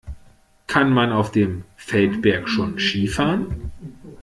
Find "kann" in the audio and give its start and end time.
0.65-0.91